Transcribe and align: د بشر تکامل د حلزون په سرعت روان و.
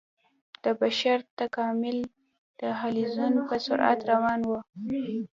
د 0.63 0.65
بشر 0.81 1.17
تکامل 1.39 1.97
د 2.59 2.61
حلزون 2.79 3.33
په 3.47 3.55
سرعت 3.65 3.99
روان 4.11 4.39
و. 4.49 4.51